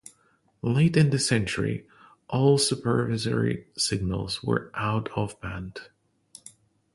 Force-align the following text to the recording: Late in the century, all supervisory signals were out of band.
Late 0.63 0.97
in 0.97 1.11
the 1.11 1.19
century, 1.19 1.85
all 2.27 2.57
supervisory 2.57 3.67
signals 3.77 4.41
were 4.41 4.71
out 4.73 5.09
of 5.15 5.39
band. 5.41 5.79